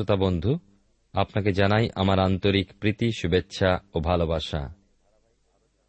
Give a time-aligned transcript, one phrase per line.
[0.00, 0.58] শ্রোতা বন্ধু,
[1.12, 4.74] আপনাকে জানাই আমার আন্তরিক প্রীতি, শুভেচ্ছা ও ভালোবাসা।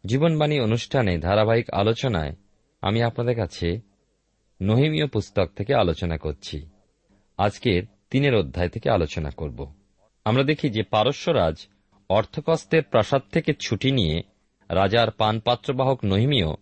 [0.06, 2.32] জীবনবাণী অনুষ্ঠানে ধারাবাহিক আলোচনায়
[2.80, 3.80] আমি আপনাদের কাছে
[4.62, 6.66] নহিমীয় পুস্তক থেকে আলোচনা করছি।
[7.36, 9.72] আজকের তিনের অধ্যায় থেকে আলোচনা করব।
[10.24, 11.66] আমরা দেখি যে পারস্যরাজ
[12.08, 14.22] অর্থকস্তের প্রাসাদ থেকে ছুটি নিয়ে
[14.68, 16.54] রাজার পানপাত্রবাহক নহিমীয়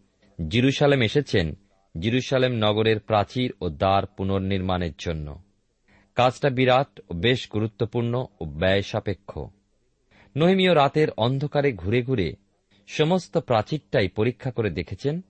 [0.49, 1.59] জিরুসালেম এসেছেন,
[2.01, 5.43] জিরুসালেম নগরের প্রাচীর ও দ্বার পুনর্নির্মাণের জন্য।
[6.15, 9.39] কাজটা বিরাট ও বেশ গুরুত্বপূর্ণ ও ব্যয় সাপেক্ষ
[10.37, 12.33] নহিমীয় রাতের অন্ধকারে ঘুরে ঘুরে
[12.87, 15.21] সমস্ত প্রাচীরটাই পরীক্ষা করে দেখেছেন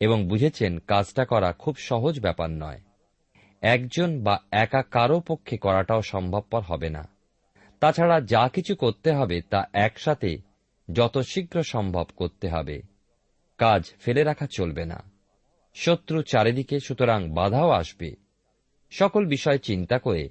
[0.00, 2.80] এবং বুঝেছেন কাজটা করা খুব সহজ ব্যাপার নয়।
[3.60, 7.08] একজন বা একা কারও পক্ষে করাটাও সম্ভবপর হবে না।
[7.80, 10.38] তাছাড়া যা কিছু করতে হবে তা একসাথে
[10.92, 12.82] যত শীঘ্র সম্ভব করতে হবে।
[13.58, 15.02] কাজ ফেলে রাখা চলবে না।
[15.74, 18.27] শত্রু চারিদিকে সুতরাং বাধাও আসবে।
[18.90, 20.28] সকল বিষয় চিন্তা করে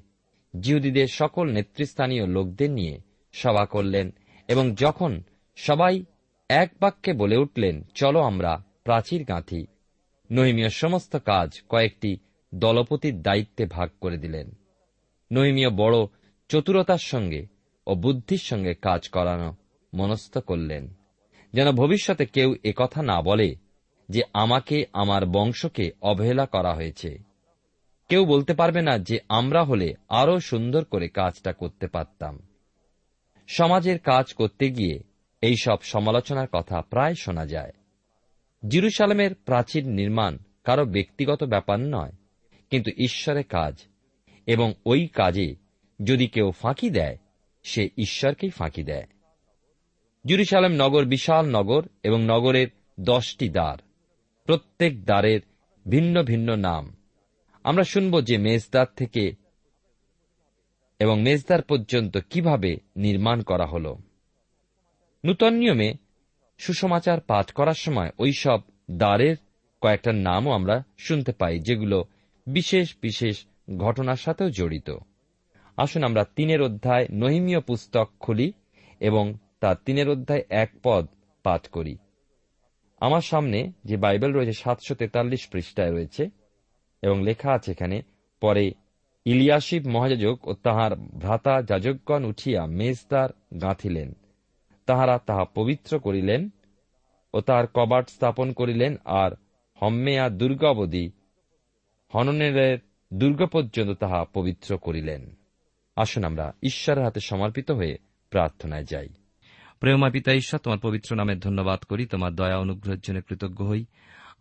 [0.59, 2.99] জিহুদীদের সকল নেতৃস্থানীয় লোকদের নিয়ে
[3.33, 4.11] সভা করলেন
[4.47, 5.23] এবং যখন
[5.55, 6.03] সবাই
[6.49, 9.67] এক বাক্যে বলে উঠলেন, চলো আমরা প্রাচীর গাঁথি।
[10.31, 12.17] নহিমীয় সমস্ত কাজ কয়েকটি
[12.55, 14.51] দলপতির দায়িত্বে ভাগ করে দিলেন।
[15.31, 15.95] নহিমীয় বড়
[16.49, 17.45] চতুরতার সঙ্গে
[17.87, 19.55] ও বুদ্ধির সঙ্গে কাজ করানো
[19.93, 20.93] মনস্থ করলেন।
[21.53, 23.55] যেন ভবিষ্যতে কেউ একথা না বলে
[24.09, 27.27] যে, আমাকে, আমার বংশকে অবহেলা করা হয়েছে।
[28.09, 32.39] কেউ বলতে পারবে না যে আমরা হলে আরও সুন্দর করে কাজটা করতে পারতাম।
[33.47, 34.99] সমাজের কাজ করতে গিয়ে
[35.41, 37.71] এই সব সমালোচনার কথা প্রায় শোনা যায়।
[38.67, 42.11] জিরুসালামের প্রাচীর নির্মাণ কারও ব্যক্তিগত ব্যাপার নয়,
[42.69, 43.75] কিন্তু ঈশ্বরের কাজ,
[44.45, 45.55] এবং ওই কাজে
[46.03, 47.17] যদি কেউ ফাঁকি দেয়,
[47.63, 49.07] সে ঈশ্বরকেই ফাঁকি দেয়।
[50.25, 52.67] জুরুসালাম নগর বিশাল নগর এবং নগরের
[52.99, 53.77] দশটি দ্বার,
[54.45, 55.39] প্রত্যেক দ্বারের
[55.87, 56.96] ভিন্ন ভিন্ন নাম।
[57.67, 59.31] আমরা শুনব যে মেজদার থেকে
[60.99, 63.95] এবং মেজদার পর্যন্ত কীভাবে নির্মাণ করা হল।
[65.25, 65.93] নূতন নিয়মে
[66.57, 68.59] সুসমাচার পাঠ করার সময় ওই সব
[68.91, 69.35] দ্বারের
[69.81, 72.05] কয়েকটা নামও আমরা শুনতে পাই, যেগুলো
[72.47, 73.45] বিশেষ বিশেষ
[73.77, 74.89] ঘটনার সাথেও জড়িত।
[75.77, 78.53] আসুন আমরা তিনের অধ্যায় নহিমীয় পুস্তক খুলি
[78.99, 81.07] এবং তার তিনের অধ্যায় এক পদ
[81.43, 81.97] পাঠ করি।
[82.99, 86.29] আমার সামনে যে বাইবেল রয়েছে সাতশো তেতাল্লিশ পৃষ্ঠায় রয়েছে
[87.01, 88.01] এবং লেখা আছে এখানে,
[88.41, 88.71] পরে
[89.25, 93.29] ইলিয়াসিব মহাযাজক ও তাহার ভ্রাতা যাজকগণ উঠিয়া মেজদার
[93.61, 94.13] গাঁথিলেন।
[94.85, 96.49] তাহারা তাহা পবিত্র করিলেন
[97.33, 99.31] ও তার কবাট স্থাপন করিলেন আর
[99.81, 101.11] হম্মেয়া দুর্গা অবধি
[102.15, 102.79] হননের
[103.13, 105.35] দুর্গ পর্যন্ত তাহা পবিত্র করিলেন।
[105.95, 107.97] আসুন আমরা ঈশ্বরের হাতে সমর্পিত হয়ে
[108.29, 109.09] প্রার্থনায় যাই।
[109.79, 113.85] প্রেমা পিতা ঈশ্বর, তোমার পবিত্র নামের ধন্যবাদ করি, তোমার দয়া অনুগ্রহের জন্য কৃতজ্ঞ হই।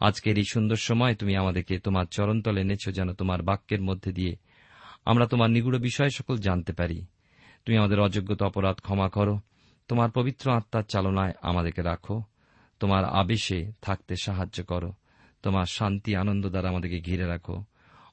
[0.01, 4.37] আজকের এই সুন্দর সময় তুমি আমাদেরকে তোমার চরণতলে এনেছ যেন তোমার বাক্যের মধ্যে দিয়ে
[5.05, 7.07] আমরা তোমার নিগুড় বিষয় সকল জানতে পারি।
[7.65, 9.41] তুমি আমাদের অযোগ্যতা অপরাধ ক্ষমা করো।
[9.89, 12.23] তোমার পবিত্র আত্মার চালনায় আমাদেরকে রাখো।
[12.81, 14.93] তোমার আবেশে থাকতে সাহায্য করো।
[15.43, 17.65] তোমার শান্তি, আনন্দ দ্বারা আমাদেরকে ঘিরে রাখো।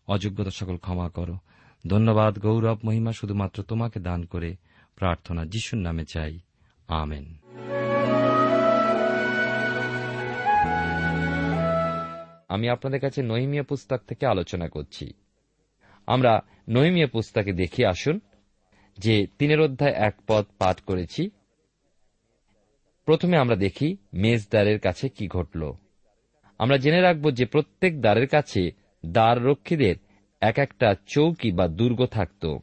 [0.07, 1.37] অযোগ্যতা সকল ক্ষমা করো।
[1.87, 4.55] ধন্যবাদ, গৌরব, মহিমা শুধুমাত্র তোমাকে দান করে
[4.95, 6.39] প্রার্থনা, যিশুর নামে চাই।
[6.87, 7.42] আমেন।
[12.49, 15.13] আমি আপনাদের কাছে নহিমিয়া পুস্তক থেকে আলোচনা করছি।
[16.07, 18.19] আমরা নহিমিয়া পুস্তকে দেখি আসুন,
[18.97, 21.29] যে তিনের অধ্যায় এক পদ পাঠ করেছি।
[23.05, 25.71] প্রথমে আমরা দেখি মেজদারের কাছে কি ঘটল।
[26.57, 28.71] আমরা জেনে রাখব যে প্রত্যেক দ্বারের কাছে
[29.05, 29.95] দ্বার রক্ষীদের
[30.41, 32.57] এক একটা চৌকি বা দুর্গ থাকত।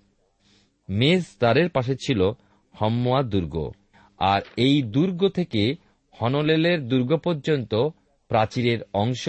[0.89, 2.31] মেজ দ্বারের পাশে ছিল
[2.75, 3.73] হম্মোয়া দুর্গ,
[4.19, 5.75] আর এই দুর্গ থেকে
[6.21, 7.89] হনলেলের দুর্গ পর্যন্ত
[8.29, 9.29] প্রাচীরের অংশ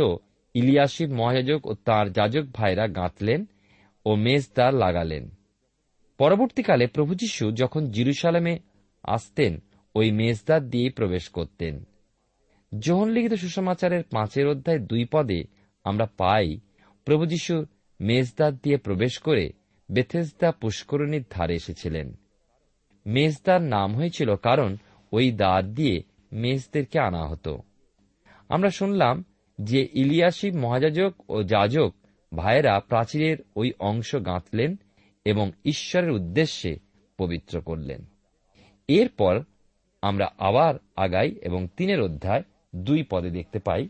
[0.53, 3.45] ইলিয়াসিব মহাযাজক ও তাঁর যাজক ভাইরা গাঁথলেন
[4.05, 5.29] ও মেজদার লাগালেন।
[6.17, 8.59] পরবর্তীকালে প্রভু যীশু যখন জিরুসালামে
[9.03, 9.63] আসতেন,
[9.95, 11.83] ওই মেজদার দিয়ে প্রবেশ করতেন।
[12.79, 15.43] যোহন লিখিত সুসমাচারের পাঁচের অধ্যায় দুই পদে
[15.83, 16.59] আমরা পাই,
[17.05, 17.65] প্রভু যীশু
[18.01, 19.53] মেজদার দিয়ে প্রবেশ করে
[19.91, 22.19] বেথেসদা পুষ্করণীর ধারে এসেছিলেন।
[23.05, 24.77] মেজদার নাম হয়েছিল কারণ
[25.11, 27.61] ওই দ্বার দিয়ে মেজদেরকে আনা হতো।
[28.49, 29.23] আমরা শুনলাম
[29.63, 31.93] যে ইলিয়াসিব মহাযাজক ও যাজক
[32.35, 34.75] ভাইয়েরা প্রাচীরের ওই অংশ গাঁথলেন
[35.25, 36.79] এবং ঈশ্বরের উদ্দেশ্যে
[37.17, 38.05] পবিত্র করলেন।
[38.87, 39.43] এরপর
[40.01, 42.43] আমরা আবার আগাই এবং তিনের অধ্যায়
[42.75, 43.89] দুই পদে দেখতে পাই,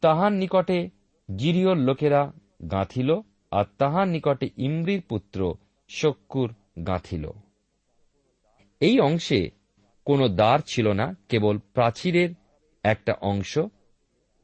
[0.00, 0.88] তাহার নিকটে
[1.36, 2.32] জিরিয়র লোকেরা
[2.70, 5.54] গাঁথিল আর তাহার নিকটে ইমরির পুত্র
[5.88, 6.54] শক্কুর
[6.86, 7.30] গাঁথিল।
[8.80, 9.50] এই অংশে
[10.04, 12.28] কোনো দ্বার ছিল না, কেবল প্রাচীরের
[12.82, 13.58] একটা অংশ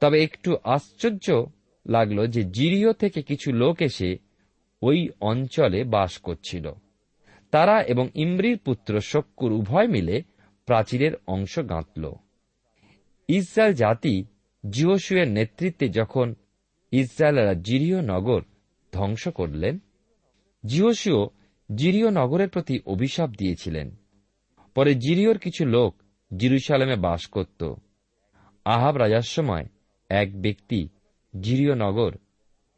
[0.02, 1.46] তবে একটু আশ্চর্য
[1.86, 4.16] লাগল যে জিরিও থেকে কিছু লোক এসে
[4.82, 6.72] ওই অঞ্চলে বাস করছিল।
[7.50, 10.22] তারা এবং ইমরির পুত্র শক্কুর উভয় মিলে
[10.66, 12.12] প্রাচীরের অংশ গাঁথল।
[13.28, 14.24] ইসরায়েল জাতি
[14.70, 16.34] জিওসুয়ের নেতৃত্বে যখন
[16.90, 18.42] ইসরায়েলরা জিরিয় নগর
[18.92, 19.78] ধ্বংস করলেন
[20.66, 21.30] জিওসিও
[21.74, 23.96] জিরিয় নগরের প্রতি অভিশাপ দিয়েছিলেন।
[24.74, 26.02] পরে জিরিয়র কিছু লোক
[26.36, 27.74] জিরুসালামে বাস করত।
[28.64, 29.64] আহাব রাজার সময়
[30.12, 30.80] এক ব্যক্তি
[31.34, 32.12] জিরিয় নগর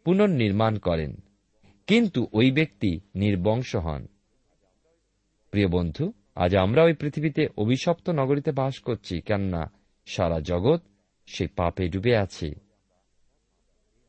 [0.06, 1.12] পুনর্নির্মাণ করেন,
[1.88, 4.02] কিন্তু ওই ব্যক্তি নির্বংশ হন।
[5.52, 9.62] প্রিয় বন্ধু, আজ আমরা ওই পৃথিবীতে অভিশপ্ত নগরীতে বাস করছি, কেননা
[10.06, 10.80] সারা জগৎ
[11.28, 12.48] সে পাপে ডুবে আছে।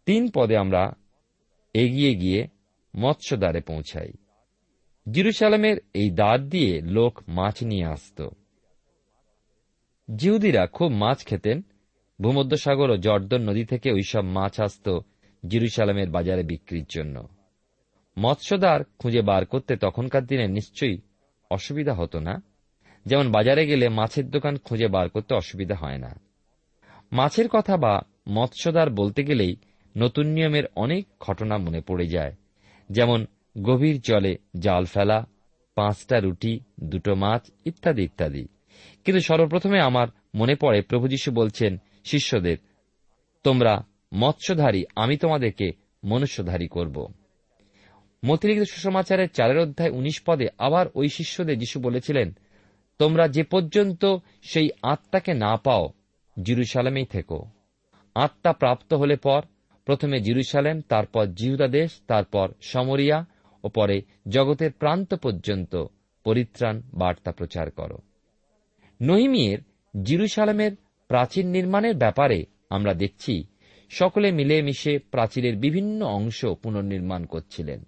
[0.08, 0.84] তিন পদে আমরা
[1.76, 2.42] এগিয়ে গিয়ে
[2.94, 4.12] মৎস্যদ্বারে পৌঁছাই।
[5.08, 8.20] জিরুসালামের এই দ্বার দিয়ে লোক মাছ নিয়ে আসত।
[10.10, 11.58] জিহুদিরা খুব মাছ খেতেন
[12.22, 15.00] ভূমধ্যসাগর ও জর্দন নদী থেকে ওইসব মাছ আসত
[15.48, 17.28] জিরুসালামের বাজারে বিক্রির জন্য।
[18.18, 20.98] মৎস্যদার খুঁজে বার করতে তখনকার দিনে নিশ্চয়ই
[21.52, 22.42] অসুবিধা হতো না।
[23.06, 26.20] যেমন বাজারে গেলে মাছের দোকান খুঁজে বার করতে অসুবিধা হয় না।
[27.12, 29.56] মাছের কথা বা মৎস্যদার বলতে গেলেই
[29.98, 32.34] নতুন নিয়মের অনেক ঘটনা মনে পড়ে যায়।
[32.90, 33.26] যেমন
[33.62, 35.28] গভীর জলে জাল ফেলা,
[35.76, 38.48] পাঁচটা রুটি, দুটো মাছ ইত্যাদি ইত্যাদি।
[39.06, 42.58] কিন্তু সর্বপ্রথমে আমার মনে পড়ে প্রভু যীশু বলছেন শিষ্যদের,
[43.44, 45.72] তোমরা মৎস্যধারী, আমি তোমাদেরকে
[46.04, 47.14] মনুষ্যধারী করব।
[48.26, 52.34] মতিলিখিত সুসমাচারের চারের অধ্যায় উনিশ পদে আবার ওই শিষ্যদের যিশু বলেছিলেন,
[53.00, 55.90] তোমরা যে পর্যন্ত সেই আত্মাকে না পাও,
[56.44, 57.46] জিরুসালামেই থেকো।
[58.16, 59.42] আত্মা প্রাপ্ত হলে পর
[59.86, 63.26] প্রথমে জিরুসালেম, তারপর জিহুদা দেশ, তারপর সমরিয়া
[63.64, 65.86] ও পরে জগতের প্রান্ত পর্যন্ত
[66.24, 67.98] পরিত্রাণ বার্তা প্রচার করো।
[69.02, 69.60] নহিমিয়ের
[70.04, 70.72] জিরুসালামের
[71.08, 73.44] প্রাচীর নির্মাণের ব্যাপারে আমরা দেখছি,
[73.90, 77.84] সকলে মিলে মিশে প্রাচীরের বিভিন্ন অংশ পুনর্নির্মাণ করছিলেন।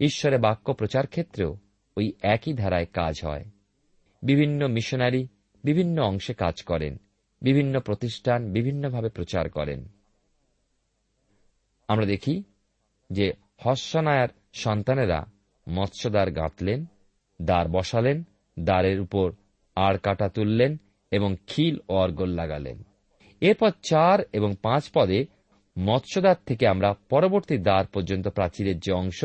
[0.00, 1.56] ঈশ্বরের বাক্য প্রচার ক্ষেত্রেও
[1.96, 3.44] ওই একই ধারায় কাজ হয়।
[4.22, 5.28] বিভিন্ন মিশনারি
[5.64, 7.00] বিভিন্ন অংশে কাজ করেন,
[7.42, 9.88] বিভিন্ন প্রতিষ্ঠান বিভিন্নভাবে প্রচার করেন।
[11.88, 12.42] আমরা দেখি
[13.10, 15.26] যে হস্যনায়ার সন্তানেরা
[15.68, 16.86] মৎস্যদ্বার গাঁথলেন,
[17.42, 18.24] দ্বার বসালেন,
[18.58, 19.32] দ্বারের উপর
[19.76, 20.76] আড় কাটা তুললেন
[21.10, 22.82] এবং খিল ও অর্গল লাগালেন।
[23.40, 25.26] এরপর চার এবং পাঁচ পদে
[25.78, 29.24] মৎস্যদ্বার থেকে আমরা পরবর্তী দ্বার পর্যন্ত প্রাচীরের যে অংশ,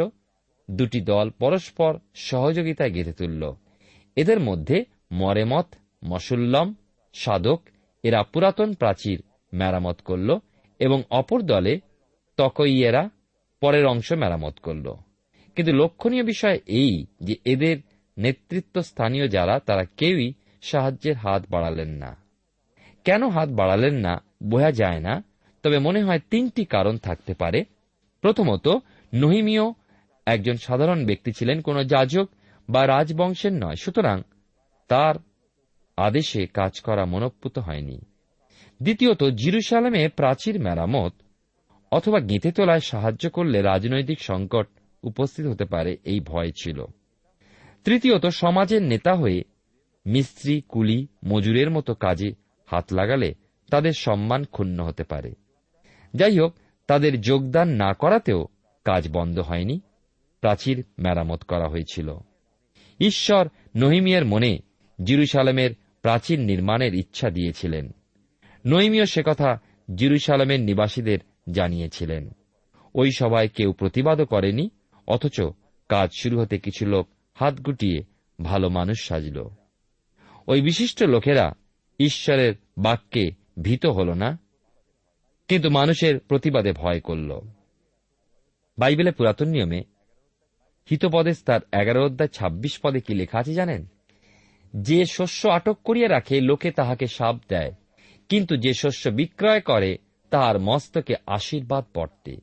[0.71, 3.53] দুটি দল পরস্পর সহযোগিতায় গেঁথে তুলল।
[4.15, 6.75] এদের মধ্যে মরেমত মসুল্লম
[7.13, 7.61] সাধক
[8.03, 9.23] এরা পুরাতন প্রাচীর
[9.53, 10.37] মেরামত করল
[10.79, 11.79] এবং অপর দলে
[12.37, 13.09] তকইয়েরা
[13.59, 14.93] পরের অংশ মেরামত করল।
[15.55, 17.77] কিন্তু লক্ষণীয় বিষয় এই যে এদের
[18.17, 22.17] নেতৃত্ব স্থানীয় যারা, তারা কেউই সাহায্যের হাত বাড়ালেন না।
[23.03, 25.23] কেন হাত বাড়ালেন না, বোঝা যায় না,
[25.63, 27.65] তবে মনে হয় তিনটি কারণ থাকতে পারে।
[28.21, 28.67] প্রথমত
[29.13, 29.61] নহিমীয়
[30.25, 32.29] একজন সাধারণ ব্যক্তি ছিলেন, কোন যাজক
[32.69, 34.21] বা রাজবংশের নয়, সুতরাং
[34.87, 35.15] তার
[35.97, 38.01] আদেশে কাজ করা মনপ্পুত হয়নি।
[38.81, 41.13] দ্বিতীয়ত, জিরুসালামে প্রাচীর মেরামত
[41.91, 44.67] অথবা গেঁথে তোলায় সাহায্য করলে রাজনৈতিক সংকট
[45.03, 46.85] উপস্থিত হতে পারে, এই ভয় ছিল।
[47.83, 49.43] তৃতীয়ত, সমাজের নেতা হয়ে
[50.05, 53.33] মিস্ত্রি, কুলি, মজুরের মতো কাজে হাত লাগালে
[53.71, 55.33] তাদের সম্মান ক্ষুণ্ণ হতে পারে।
[56.13, 56.55] যাই হোক
[56.87, 58.47] তাদের যোগদান না করাতেও
[58.83, 59.79] কাজ বন্ধ হয়নি।
[60.41, 62.17] প্রাচীর মেরামত করা হয়েছিল।
[62.99, 64.59] ঈশ্বর নহিমিয়ার মনে
[65.03, 67.91] জিরুসালামের প্রাচীর নির্মাণের ইচ্ছা দিয়েছিলেন।
[68.65, 69.61] নহিমিয় সে কথা
[69.95, 71.19] জিরুসালামের নিবাসীদের
[71.51, 72.29] জানিয়েছিলেন।
[72.95, 74.69] ওই সভায় কেউ প্রতিবাদও করেনি,
[75.07, 75.41] অথচ
[75.89, 78.03] কাজ শুরু হতে কিছু লোক হাত গুটিয়ে
[78.43, 79.49] ভালো মানুষ সাজল।
[80.47, 81.53] ওই বিশিষ্ট লোকেরা
[81.99, 83.31] ঈশ্বরের বাক্যে
[83.61, 84.39] ভীত হল না,
[85.47, 87.39] কিন্তু মানুষের প্রতিবাদে ভয় করল।
[88.77, 89.83] বাইবেলে পুরাতন নিয়মে
[90.91, 93.85] হিতপদেশ তার এগারো অধ্যায় ছাব্বিশ পদে কি লেখা আছে জানেন?
[94.75, 97.71] যে শস্য আটক করিয়া রাখে, লোকে তাহাকে সাপ দেয়।
[98.29, 99.97] কিন্তু যে শস্য বিক্রয় করে,
[100.29, 102.37] তাহার মস্তকে আশীর্বাদ পড়তে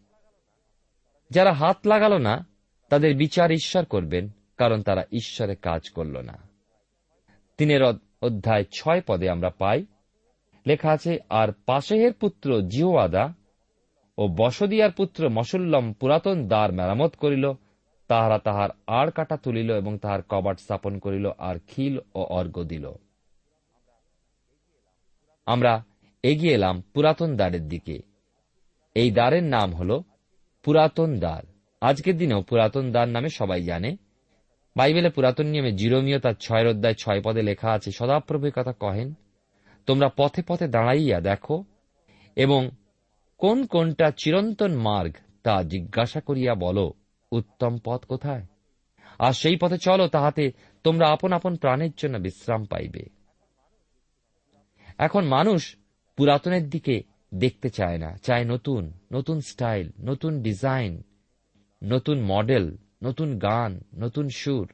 [1.30, 2.46] যারা হাত লাগাল না,
[2.88, 6.49] তাদের বিচার ঈশ্বর করবেন, কারণ তারা ঈশ্বরে কাজ করল না।
[7.60, 7.82] তিনের
[8.22, 9.86] অধ্যায় ছয় পদে আমরা পাই।
[10.66, 13.34] লেখা আছে, আর পাশেহের পুত্র জিওয়াদা
[14.18, 17.52] ও বসদিয়ার পুত্র মসুল্লম পুরাতন দ্বার মেরামত করিল।
[18.08, 22.92] তাহারা তাহার আড় কাটা তুলিল এবং তাহার কবাট স্থাপন করিল আর খিল ও অর্ঘ দিল।
[25.46, 25.84] আমরা
[26.22, 28.02] এগিয়ে এলাম পুরাতন দ্বারের দিকে।
[28.94, 30.00] এই দ্বারের নাম হল
[30.62, 31.42] পুরাতন দ্বার।
[31.80, 33.96] আজকের দিনেও পুরাতন দ্বার নামে সবাই জানে।
[34.76, 39.14] বাইবেলে পুরাতন নিয়মে জিরোমীয় তার ছয়ের অধ্যায় ছয় পদে লেখা আছে সদাপ্রভুর কথা কহেন,
[39.86, 41.64] তোমরা পথে পথে দাঁড়াইয়া দেখো
[42.36, 42.70] এবং
[43.38, 46.92] কোন কোনটা চিরন্তন মার্গ তা জিজ্ঞাসা করিয়া বলো,
[47.32, 48.46] উত্তম পথ কোথায়?
[49.18, 50.52] আর সেই পথে চলো, তাহাতে
[50.84, 53.02] তোমরা আপন আপন প্রাণের জন্য বিশ্রাম পাইবে।
[54.98, 55.76] এখন মানুষ
[56.16, 57.02] পুরাতনের দিকে
[57.34, 61.02] দেখতে চায় না, চায় নতুন নতুন স্টাইল, নতুন ডিজাইন,
[61.84, 64.72] নতুন মডেল নতুন গান, নতুন সুর।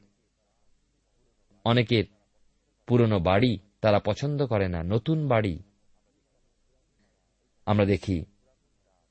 [1.65, 2.03] অনেকের
[2.87, 5.59] পুরনো বাড়ি তারা পছন্দ করে না, নতুন বাড়ি।
[7.65, 8.25] আমরা দেখি,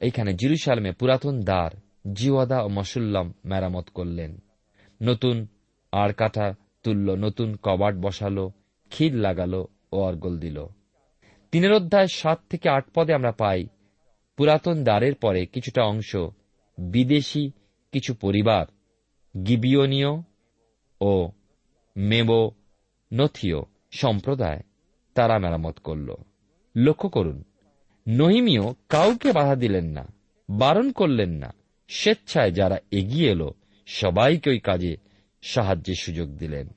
[0.00, 1.70] এইখানে জিরুসালামে পুরাতন দ্বার
[2.12, 4.38] জিওয়াদা ও মসুল্লাম মেরামত করলেন।
[5.02, 5.46] নতুন
[5.92, 8.52] আর কাঠা তুলল, নতুন কবাট বসালো,
[8.88, 10.66] ক্ষীর লাগালো ও অর্গল দিল।
[11.50, 13.66] তিনের অধ্যায় সাত থেকে আট পদে আমরা পাই,
[14.36, 16.16] পুরাতন দ্বারের পরে কিছুটা অংশ
[16.78, 17.50] বিদেশি,
[17.92, 18.66] কিছু পরিবার
[19.44, 20.22] গিবিয়নীয়
[21.00, 21.30] ও
[21.96, 22.50] মেবো
[23.12, 24.60] নথিও সম্প্রদায়
[25.14, 26.14] তারা মেরামত করল।
[26.76, 27.44] লক্ষ্য করুন
[28.08, 30.12] নহিমিও কাউকে বাধা দিলেন না,
[30.50, 31.54] বারণ করলেন না।
[31.88, 33.54] স্বেচ্ছায় যারা এগিয়ে এলো,
[33.86, 34.96] সবাইকে ওই কাজে
[35.42, 36.68] সাহায্যের সুযোগ দিলেন।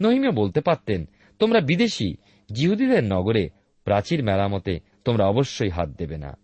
[0.00, 1.08] নহিমিও বলতে পারতেন,
[1.38, 2.16] তোমরা বিদেশি,
[2.52, 3.50] জিহুদিদের নগরে
[3.84, 6.38] প্রাচীর মেরামতে তোমরা অবশ্যই হাত দেবে না।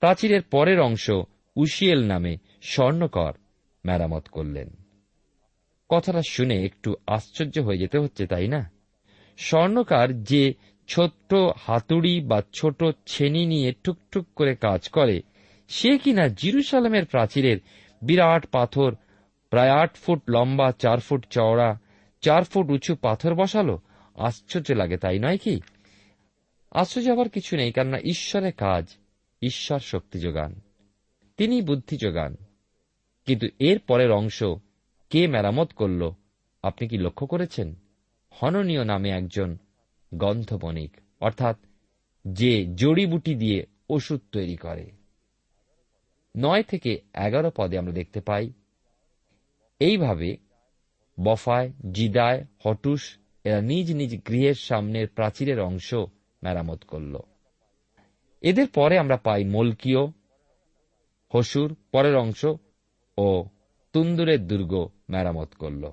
[0.00, 1.10] প্রাচীরের পরের অংশ
[1.56, 3.32] উশিয়েল নামে স্বর্ণকর।
[3.84, 4.70] মেরামত করলেন।
[5.88, 8.70] কথাটা শুনে একটু আশ্চর্য হয়ে যেতে হচ্ছে, তাই না?
[9.38, 10.54] স্বর্ণকার যে
[10.88, 15.22] ছোট্ট হাতুড়ি বা ছোট ছেনি নিয়ে টুকটুক করে কাজ করে,
[15.68, 17.58] সে কিনা জিরুসালামের প্রাচীরের
[18.02, 18.94] বিরাট পাথর,
[19.50, 21.78] প্রায় আট ফুট লম্বা, চার ফুট চওড়া,
[22.20, 23.78] চার ফুট উঁচু পাথর বসালো?
[24.14, 25.60] আশ্চর্য লাগে, তাই নয় কি?
[26.70, 28.96] আশ্চর্য আবার কিছু নেই, কেননা ঈশ্বরের কাজ,
[29.42, 30.60] ঈশ্বর শক্তি যোগান।
[31.36, 32.36] তিনি বুদ্ধি যোগান।
[33.26, 34.42] কিন্তু এর পরের অংশ
[35.10, 36.10] কে মেরামত করল?
[36.62, 37.74] আপনি কি লক্ষ্য করেছেন?
[38.30, 39.58] হননীয় নামে একজন
[40.14, 41.56] গন্ধ বণিক অর্থাৎ
[42.24, 44.90] যে জড়িবুটি দিয়ে ওষুধ তৈরি করে।
[46.36, 48.52] নয় থেকে এগারো পদে আমরা দেখতে পাই,
[49.80, 50.36] এইভাবে
[51.24, 55.94] বফায়, জিদায়, হটুস, এরা নিজ নিজ গৃহের সামনের প্রাচীরের অংশ
[56.42, 57.18] মেরামত করল।
[58.42, 60.06] এদের পরে আমরা পাই মলকীয়
[61.34, 62.46] হসুর, পরের অংশ
[63.18, 63.44] ও
[63.92, 65.90] তুন্দুরের দুর্গ মেরামত করল।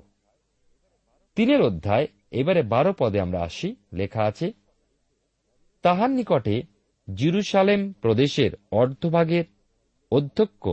[1.36, 4.52] তিনের অধ্যায়, এবারে বারো পদে আমরা আসি, লেখা আছে,
[5.82, 6.64] তাহার নিকটে
[7.14, 9.44] জিরুসালেম প্রদেশের অর্ধভাগের
[10.12, 10.68] অধ্যক্ষ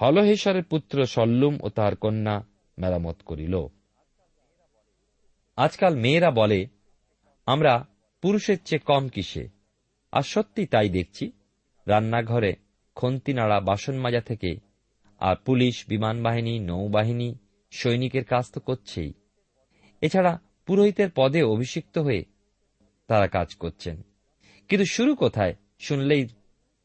[0.00, 2.44] হলহেশ্বরের পুত্র সল্লুম ও তার কন্যা
[2.78, 3.66] মেরামত করিল।
[5.56, 6.66] আজকাল মেয়েরা বলে,
[7.46, 7.86] আমরা
[8.22, 9.48] পুরুষের চেয়ে কম কিসে?
[10.12, 11.32] আর সত্যি তাই দেখছি,
[11.86, 12.56] রান্নাঘরে
[12.94, 14.73] খন্তি নাড়া বাসন মাজা থেকে
[15.18, 17.34] আর পুলিশ বিমান বাহিনী নৌবাহিনী
[17.70, 19.12] সৈনিকের কাজ তো করছেই।
[20.00, 22.24] এছাড়া পুরোহিতের পদে অভিষিক্ত হয়ে
[23.06, 24.02] তারা কাজ করছেন।
[24.68, 26.28] কিন্তু শুরু কোথায় শুনলেই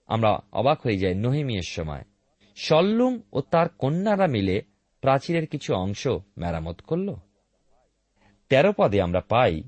[0.08, 2.04] আমরা অবাক হয়ে যাই নহিমিয়ের সময়।
[2.56, 4.62] সল্লুম ও তার কন্যারা মিলে
[5.02, 7.16] প্রাচীরের কিছু অংশ মেরামত করল।
[8.50, 9.64] তেরো পদে আমরা পাই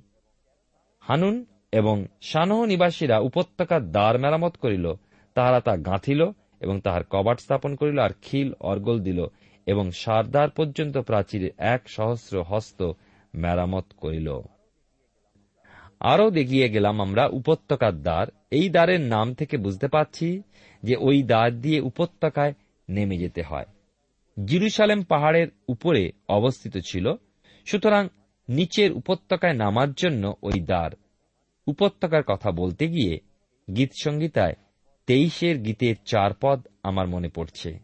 [0.99, 4.93] হানুন এবং সানহ নিবাসীরা উপত্যকার দ্বার মেরামত করিল,
[5.33, 9.25] তাহারা তা গাঁথিল এবং তাহার কবাট স্থাপন করিল আর খিল অর্গল দিল
[9.65, 12.91] এবং সারদার পর্যন্ত প্রাচীর এক সহস্র হস্ত
[13.35, 14.39] মেরামত করিল।
[15.99, 20.41] আরও দেখিয়ে গেলাম আমরা উপত্যকার দ্বার। এই দ্বারের নাম থেকে বুঝতে পাচ্ছি
[20.83, 22.53] যে ওই দ্বার দিয়ে উপত্যকায়
[22.89, 23.65] নেমে যেতে হয়।
[24.45, 27.13] জিরুসালেম পাহাড়ের উপরে অবস্থিত ছিল।
[27.65, 28.07] সুতরাং
[28.49, 30.91] নিচের উপত্যকায় নামার জন্য ওই দ্বার।
[31.67, 33.19] উপত্যকার কথা বলতে গিয়ে
[33.75, 34.53] গীত সংগীতায়
[35.11, 37.79] তেইশের গীতের চার পদ আমার মনে পড়ছে,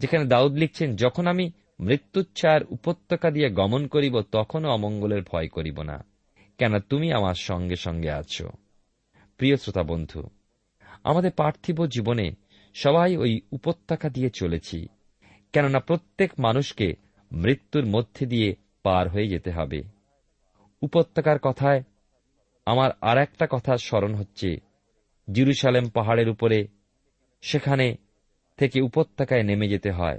[0.00, 6.04] যেখানে দাউদ লিখছেন, যখন আমি মৃত্যুচ্ছায়ার উপত্যকা দিয়ে গমন করিব, তখনও অমঙ্গলের ভয় করিব না।
[6.58, 8.50] কেন তুমি আমার সঙ্গে সঙ্গে আছো?
[9.36, 10.22] প্রিয় শ্রোতা বন্ধু,
[11.04, 12.32] আমাদের পার্থিব জীবনে
[12.74, 14.88] সবাই ওই উপত্যকা দিয়ে চলেছি,
[15.52, 16.96] কেননা প্রত্যেক মানুষকে
[17.32, 19.82] মৃত্যুর মধ্যে দিয়ে পার হয়ে যেতে হবে।
[20.82, 21.82] উপত্যকার কথায়
[22.66, 24.71] আমার আর একটা কথা স্মরণ হচ্ছে
[25.30, 26.68] জিরুসালেম পাহাড়ের উপরে,
[27.40, 27.96] সেখানে
[28.56, 30.18] থেকে উপত্যকায় নেমে যেতে হয়।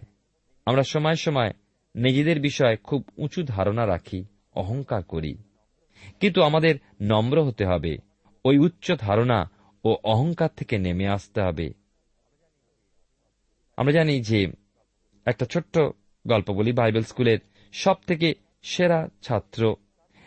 [0.66, 1.54] আমরা সময় সময়
[1.96, 5.38] নিজেদের বিষয়ে খুব উঁচু ধারণা রাখি, অহংকার করি।
[6.20, 7.98] কিন্তু আমাদের নম্র হতে হবে,
[8.46, 9.52] ওই উচ্চ ধারণা
[9.84, 11.74] ও অহংকার থেকে নেমে আসতে হবে।
[13.78, 14.48] আমরা জানি যে
[15.26, 15.80] একটা ছোট্ট
[16.28, 17.39] গল্প বলি বাইবেল স্কুলের
[17.72, 19.76] সব থেকে সেরা ছাত্র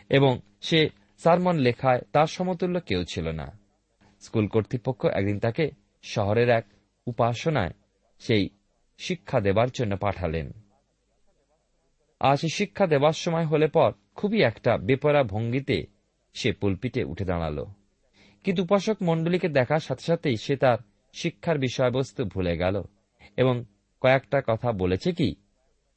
[0.09, 3.56] এবং সে সারমন লেখায় তার সমতুল্য কেউ ছিল না।
[4.19, 5.71] স্কুল কর্তৃপক্ষ একদিন তাকে
[6.03, 6.65] শহরের এক
[7.07, 7.73] উপাসনায়
[8.19, 8.49] সেই
[8.97, 10.51] শিক্ষা দেবার জন্য পাঠালেন।
[12.37, 15.85] সে শিক্ষা দেবার সময় হলে পর খুবই একটা বেপরা ভঙ্গিতে
[16.33, 17.65] সে পুলপিটে উঠে দাঁড়াল।
[18.43, 20.77] কিন্তু উপাসক মণ্ডলীকে দেখার সাথে সাথেই সে তার
[21.13, 22.83] শিক্ষার বিষয়বস্তু ভুলে গেল
[23.37, 23.63] এবং
[24.01, 25.35] কয়েকটা কথা বলেছে কি,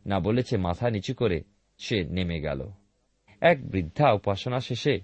[0.06, 1.42] না বলেছে মাথা নিচু করে
[1.78, 2.70] সে নেমে গেল।
[3.40, 5.00] এক বৃদ্ধা উপাসনা শেষে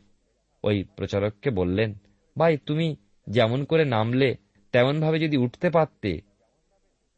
[0.65, 1.95] ওই প্রচারককে বললেন,
[2.39, 2.97] ভাই, তুমি
[3.27, 4.37] যেমন করে নামলে,
[4.73, 6.21] তেমনভাবে যদি উঠতে পারতে,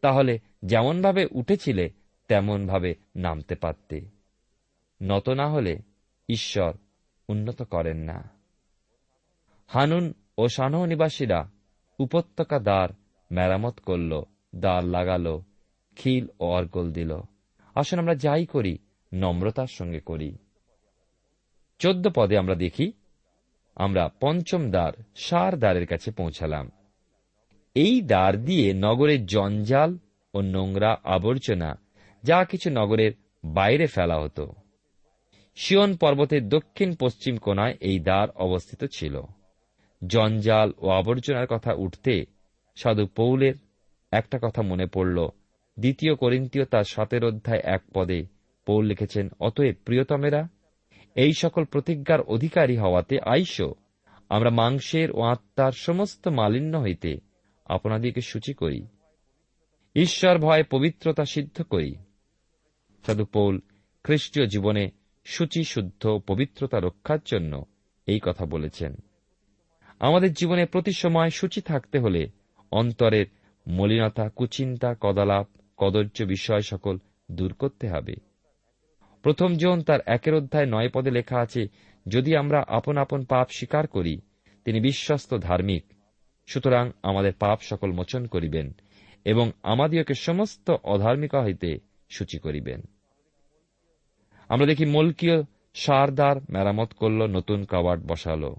[0.00, 1.90] তাহলে যেমনভাবে উঠেছিলে,
[2.28, 4.00] তেমনভাবে নামতে পারতে।
[5.02, 5.78] নত না হলে
[6.28, 6.72] ঈশ্বর
[7.28, 8.30] উন্নত করেন না।
[9.66, 11.50] হানুন ও সানহ নিবাসীরা
[11.98, 12.88] উপত্যকা দ্বার
[13.30, 14.22] মেরামত করল,
[14.56, 15.42] দ্বার লাগালো,
[15.96, 17.20] খিল ও অর্গল দিল।
[17.74, 18.78] আসুন আমরা যাই করি,
[19.14, 20.38] নম্রতার সঙ্গে করি।
[21.78, 22.92] চোদ্দ পদে আমরা দেখি
[23.78, 26.70] আমরা পঞ্চম দ্বার, সার দ্বারের কাছে পৌঁছালাম।
[27.74, 29.98] এই দ্বার দিয়ে নগরের জঞ্জাল
[30.34, 31.78] ও নোংরা আবর্জনা,
[32.24, 33.12] যা কিছু নগরের
[33.44, 34.52] বাইরে ফেলা হতো।
[35.56, 39.20] শিয়ন পর্বতের দক্ষিণ পশ্চিম কোনায় এই দ্বার অবস্থিত ছিল।
[40.06, 42.24] জঞ্জাল ও আবর্জনার কথা উঠতে
[42.76, 43.54] সাধু পৌলের
[44.12, 45.28] একটা কথা মনে পড়ল।
[45.78, 48.26] দ্বিতীয় করিন্তীয় তার সতের অধ্যায় এক পদে
[48.66, 50.48] পৌল লিখেছেন, অতএব প্রিয়তমেরা
[51.14, 53.62] এই সকল প্রতিজ্ঞার অধিকারী হওয়াতে আইস,
[54.28, 57.20] আমরা মাংসের ও আত্মার সমস্ত মালিন্য হইতে
[57.64, 58.86] আপনাদিকে সূচি করি।
[59.94, 61.94] ঈশ্বর ভয় পবিত্রতা সিদ্ধ করি।
[63.06, 63.60] সাধু পৌল,
[64.04, 64.90] খ্রিস্টীয় জীবনে
[65.24, 67.64] সূচি শুদ্ধ পবিত্রতা রক্ষার জন্য
[68.06, 68.96] এই কথা বলেছেন।
[70.00, 72.28] আমাদের জীবনে প্রতি সময় সূচি থাকতে হলে
[72.72, 73.26] অন্তরের
[73.66, 76.98] মলিনতা, কুচিন্তা, কদালাপ কদর্য বিষয় সকল
[77.30, 78.27] দূর করতে হবে।
[79.22, 81.68] প্রথম জন তার একের অধ্যায় নয় পদে লেখা আছে,
[82.08, 84.20] যদি আমরা আপন আপন পাপ স্বীকার করি,
[84.64, 85.84] তিনি বিশ্বস্ত ধার্মিক।
[86.46, 88.72] সুতরাং আমাদের পাপ সকল মোচন করিবেন
[89.24, 91.78] এবং আমাদিওকে সমস্ত অধার্মিকা হইতে
[92.10, 92.82] সূচি করিবেন।
[94.48, 95.42] আমরা দেখি মলকীয়
[95.74, 98.54] সারদার মেরামত করল, নতুন কাবাট বসাল।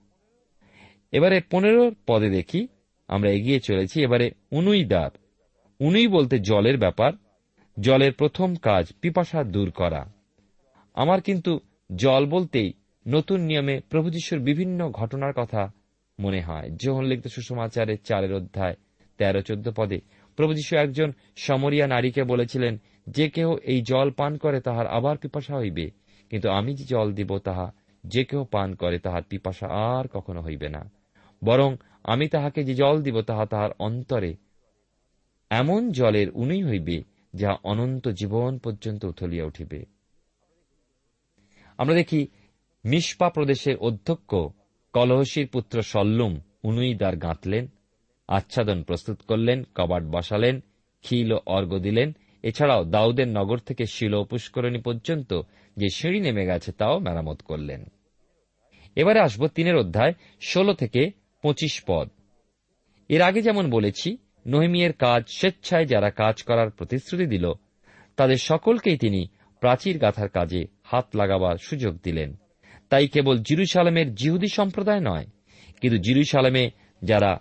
[1.12, 2.67] এবারে পনেরো পদে দেখি
[3.08, 5.12] আমরা এগিয়ে চলেছি। এবারে উনুই দ্বার
[5.80, 7.13] উনুই বলতে জলের ব্যাপার।
[7.80, 10.19] জলের প্রথম কাজ পিপাসা দূর করা।
[10.93, 11.60] আমার কিন্তু
[11.95, 12.73] জল বলতেই
[13.08, 15.71] নতুন নিয়মে প্রভু যিশুর বিভিন্ন ঘটনার কথা
[16.19, 18.75] মনে হয়। যোহন লিখিত সুষমাচারের চারের অধ্যায়,
[19.17, 19.99] তেরো, চোদ্দ পদে
[20.38, 25.58] প্রভু যিশু একজন সমরিয়া নারীকে বলেছিলেন, যে কেহ এই জল পান করে তাহার আবার পিপাসা
[25.58, 25.91] হইবে,
[26.30, 27.73] কিন্তু আমি যে জল দিব তাহা
[28.04, 30.91] যে কেহ পান করে তাহার পিপাসা আর কখনো হইবে না।
[31.43, 34.36] বরং আমি তাহাকে যে জল দিব তাহা তাহার অন্তরে
[35.49, 39.99] এমন জলের উনুই হইবে, যা অনন্ত জীবন পর্যন্ত উথলিয়া উঠিবে।
[41.80, 42.28] আমরা দেখি
[42.86, 44.36] মিসপা প্রদেশের অধ্যক্ষ
[44.94, 47.68] কলহসির পুত্র সল্লুম উনুই দ্বার গাঁথলেন,
[48.28, 50.62] আচ্ছাদন প্রস্তুত করলেন, কবাট বসালেন,
[51.04, 55.42] খিল ও অর্ঘ দিলেন। এছাড়াও দাউদের নগর থেকে শিল পুষ্করণী পর্যন্ত
[55.78, 57.86] যে সিঁড়ি নেমে গেছে তাও মেরামত করলেন।
[58.96, 61.12] এবারে আসব তিনের অধ্যায়, ষোলো থেকে
[61.42, 62.10] পঁচিশ পদ।
[63.10, 67.52] এর আগে যেমন বলেছি, নহিমিয়ের কাজ স্বেচ্ছায় যারা কাজ করার প্রতিশ্রুতি দিল,
[68.15, 69.28] তাদের সকলকেই তিনি
[69.60, 72.30] প্রাচীর গাথার কাজে হাত লাগাবার সুযোগ দিলেন।
[72.91, 75.28] তাই কেবল জিরুসালামের জিহুদি সম্প্রদায় নয়,
[75.82, 76.63] কিন্তু জিরুসালামে
[77.02, 77.32] যারা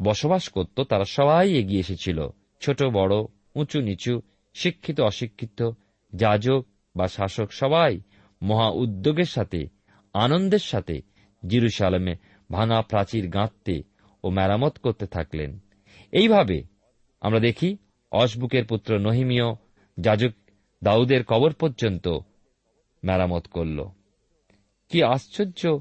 [0.00, 2.18] বসবাস করত, তারা সবাই এগিয়ে এসেছিল।
[2.62, 3.16] ছোট, বড়,
[3.54, 4.14] উঁচু, নিচু,
[4.56, 5.60] শিক্ষিত, অশিক্ষিত,
[6.12, 6.62] যাজক
[6.96, 7.92] বা শাসক সবাই
[8.42, 9.60] মহা উদ্যোগের সাথে,
[10.14, 10.96] আনন্দের সাথে
[11.42, 12.14] জিরুসালামে
[12.50, 13.76] ভাঙা প্রাচীর গাঁথতে
[14.24, 15.50] ও মেরামত করতে থাকলেন।
[16.12, 16.58] এইভাবে
[17.22, 17.68] আমরা দেখি
[18.12, 19.48] অশবুকের পুত্র নহিমীয়
[19.98, 20.32] যাজক
[20.82, 22.06] দাউদের কবর পর্যন্ত
[23.04, 23.84] মেরামত করল।
[24.88, 25.78] কি আশ্চর্য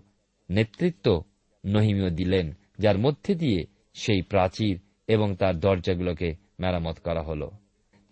[0.49, 1.23] নেতৃত্ব
[1.65, 7.49] নহিমীয় দিলেন, যার মধ্যে দিয়ে সেই প্রাচীর এবং তার দরজাগুলোকে মেরামত করা হল।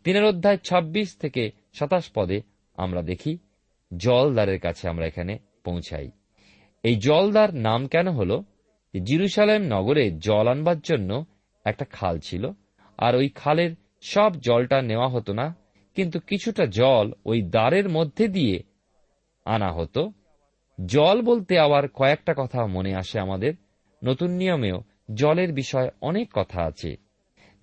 [0.03, 2.41] তিনের অধ্যায় ২৬ থেকে সাতাশ পদে
[2.75, 3.37] আমরা দেখি,
[3.97, 6.11] জলদারের কাছে আমরা এখানে পৌঁছাই।
[6.83, 8.41] এই জলদার নাম কেন হল?
[9.03, 11.25] জিরুসালেম নগরে জল আনবার জন্য
[11.65, 12.49] একটা খাল ছিল,
[12.97, 15.55] আর ওই খালের সব জলটা নেওয়া হতো না,
[15.95, 18.63] কিন্তু কিছুটা জল ওই দ্বারের মধ্যে দিয়ে
[19.45, 20.11] আনা হতো।
[20.85, 23.53] জল বলতে আবার কয়েকটা কথা মনে আসে আমাদের।
[24.03, 26.97] নতুন নিয়মেও জলের বিষয়ে অনেক কথা আছে।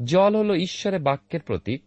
[0.05, 1.83] জল হল ঈশ্বরের বাক্যের প্রতীক।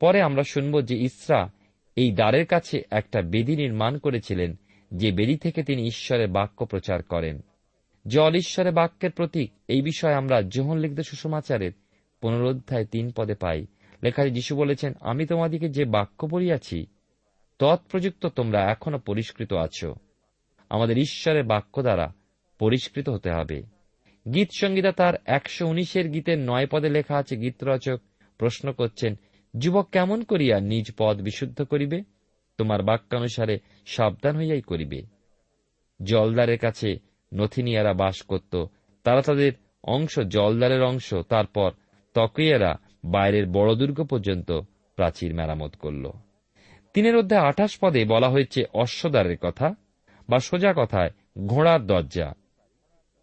[0.00, 1.50] পরে আমরা শুনব যে ইসরা
[1.96, 4.54] এই দ্বারের কাছে একটা বেদি নির্মাণ করেছিলেন,
[4.94, 7.40] যে বেদি থেকে তিনি ঈশ্বরের বাক্য প্রচার করেন।
[8.08, 11.72] জল ঈশ্বরের বাক্যের প্রতীক, এই বিষয়ে আমরা জোহন লিখতে সুষমাচারের
[12.20, 13.66] পুনরোধ্যায় তিন পদে পাই।
[14.02, 16.86] লেখায় যিশু বলেছেন, আমি তোমাদিকে যে বাক্য বলিয়াছি
[17.58, 19.94] তৎপ্রযুক্ত তোমরা এখনও পরিষ্কৃত আছো।
[20.70, 22.12] আমাদের ঈশ্বরের বাক্য দ্বারা
[22.58, 23.62] পরিষ্কৃত হতে হবে।
[24.34, 28.00] গীত সংগীতা তার একশো উনিশের গীতের নয় পদে লেখা আছে, গীতরচক
[28.38, 29.18] প্রশ্ন করছেন,
[29.58, 32.02] যুবক কেমন করিয়া নিজ পদ বিশুদ্ধ করিবে?
[32.58, 35.02] তোমার বাক্যানুসারে সাবধান হইয়াই করিবে।
[36.02, 36.96] জলদারের কাছে
[37.34, 38.64] নথিনিয়ারা বাস করত।
[39.04, 39.52] তারা তাদের
[39.84, 41.70] অংশ, জলদারের অংশ, তারপর
[42.14, 44.50] তকিয়ারা বাইরের বড় দুর্গ পর্যন্ত
[44.96, 46.10] প্রাচীর মেরামত করল।
[46.96, 49.74] তিনের অধ্যায় আঠাশ পদে বলা হয়েছে, অশ্বদ্বারের কথা
[50.28, 51.10] বা সোজা কথায়
[51.46, 52.34] ঘোড়ার দরজা।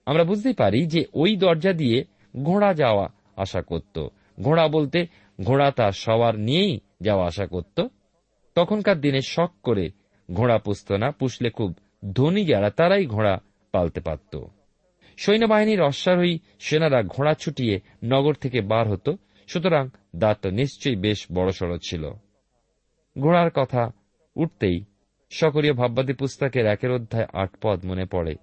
[0.05, 2.03] আমরা বুঝতে পারি যে ওই দরজা দিয়ে
[2.43, 4.07] ঘোড়া যাওয়া আশা করত।
[4.41, 5.07] ঘোড়া বলতে
[5.43, 7.87] ঘোড়া তার সবার নিয়েই যাওয়া আশা করত।
[8.55, 9.89] তখনকার দিনে শখ করে
[10.31, 11.77] ঘোড়া পুষত না, পুষলে খুব
[12.13, 14.43] ধনী যারা, তারাই ঘোড়া পালতে পারত।
[15.17, 22.11] সৈন্যবাহিনীর অশ্বারোহী সেনারা ঘোড়া ছুটিয়ে নগর থেকে বার হতো, সুতরাং দাঁতটা নিশ্চয়ই বেশ বড়সড় ছিল।
[23.21, 23.91] ঘোড়ার কথা
[24.35, 24.83] উঠতেই
[25.31, 28.35] সকরীয় ভাববাদী পুস্তকের একের অধ্যায় আট পদ মনে পড়ে।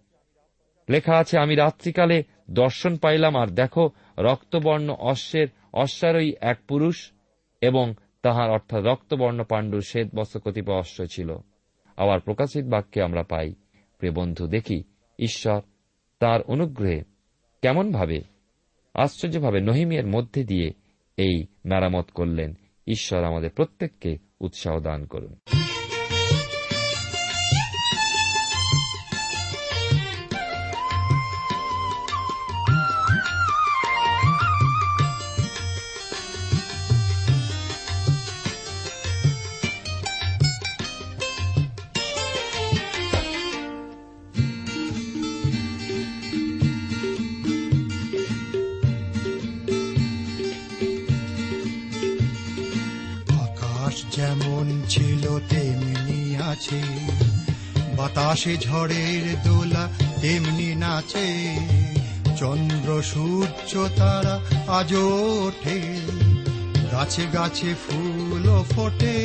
[0.89, 7.13] লেখা আছে, আমি রাত্রিকালে দর্শন পাইলাম, আর দেখো রক্তবর্ণ অশ্বের অশ্বারই এক পুরুষ
[7.61, 11.37] এবং তাহার অর্থাৎ রক্তবর্ণ পাণ্ডুর শ্বেত বস্ত্র অশ্ব ছিল।
[11.97, 13.55] আবার প্রকাশিত বাক্যে আমরা পাই,
[13.99, 14.83] প্রিয় বন্ধু, দেখি
[15.19, 15.61] ঈশ্বর
[16.19, 17.03] তার অনুগ্রহে
[17.63, 18.21] কেমনভাবে,
[18.95, 20.73] আশ্চর্যভাবে নহিমিয়ের মধ্যে দিয়ে
[21.17, 22.55] এই মেরামত করলেন।
[22.87, 25.35] ঈশ্বর আমাদের প্রত্যেককে উৎসাহ দান করুন।
[58.21, 59.89] বাতাসে ঝড়ের দোলা
[60.21, 61.57] তেমনি নাচে।
[62.37, 64.41] চন্দ্র, সূর্য, তারা
[64.73, 65.81] আজ ওঠে।
[66.93, 69.17] গাছে গাছে ফুল ফোটে।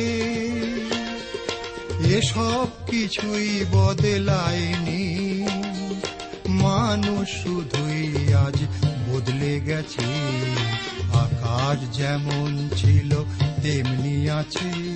[2.04, 5.08] এসব কিছুই বদলায়নি।
[6.48, 8.62] মানুষ শুধুই আজ
[9.08, 10.04] বদলে গেছে।
[11.12, 13.24] আকাশ যেমন ছিল,
[13.62, 14.95] তেমনি আছে।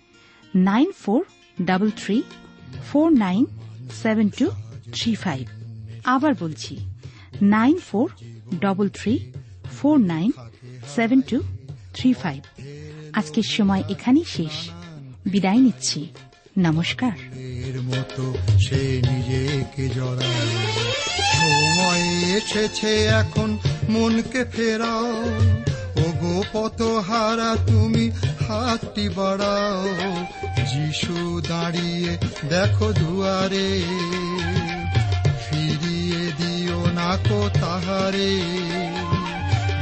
[0.55, 1.25] nine four
[1.61, 2.23] double three
[2.91, 3.45] four nine
[4.03, 4.49] seven two
[4.93, 5.47] three five.
[6.05, 6.77] আবার বলছি,
[7.41, 8.11] nine four
[8.59, 9.31] double three
[9.71, 10.31] four nine
[10.95, 11.39] seven two
[11.93, 12.61] three five.
[13.13, 14.69] আজকের সময় এখানেই শেষ।
[15.25, 16.07] বিদায় নিচ্ছি।
[16.57, 17.11] নমস্কার।
[17.81, 20.63] মতো সে নিজেকে জড়ায়।
[21.33, 22.01] সময়
[22.37, 23.57] এসেছে, এখন
[23.89, 25.25] মনকে ফেরাও।
[26.21, 28.11] গো হারা তুমি
[28.47, 29.83] হাতটি বাড়াও।
[30.71, 32.17] যিশু দাঁড়িয়ে
[32.49, 33.69] দেখো দুয়ারে,
[35.45, 38.33] ফিরিয়ে দিও না কো তাহারে।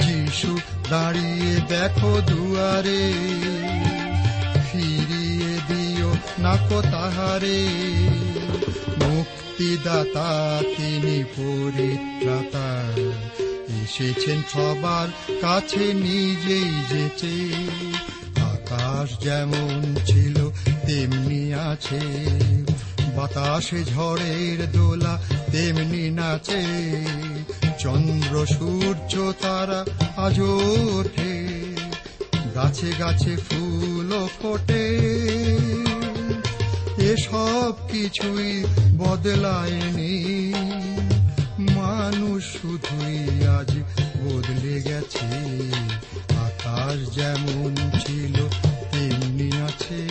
[0.02, 3.14] যিশু দাঁড়িয়ে দেখো দুয়ারে,
[4.72, 7.62] ফিরিয়ে দিও নাকো তাহারে।
[9.02, 12.70] মুক্তিদাতা তিনি পরিত্রাতা।
[13.90, 15.08] এসেছেন সবার
[15.42, 17.54] কাছে নিজেই যেচে।
[18.42, 20.50] আকাশ যেমন ছিল,
[20.88, 22.00] তেমনি আছে।
[23.18, 26.64] বাতাসে ঝড়ের দোলা তেমনি নাচে।
[27.80, 29.86] চন্দ্র, সূর্য, তারা
[30.18, 31.48] আজ ওঠে।
[32.56, 35.00] গাছে গাছে ফুল ফোটে।
[36.98, 38.64] এসব কিছুই
[38.98, 40.34] বদলায়নি।
[42.10, 43.20] মানুষ শুধুই
[43.58, 43.72] আজ
[44.24, 45.30] বদলে গেছে।
[46.48, 48.36] আকাশ যেমন ছিল
[48.92, 50.02] তেমনি আছে।